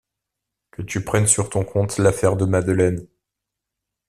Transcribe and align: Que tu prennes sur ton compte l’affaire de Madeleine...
Que 0.71 0.81
tu 0.81 1.03
prennes 1.05 1.27
sur 1.27 1.51
ton 1.51 1.63
compte 1.63 1.99
l’affaire 1.99 2.35
de 2.35 2.45
Madeleine... 2.45 3.05